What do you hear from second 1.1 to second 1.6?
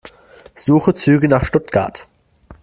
nach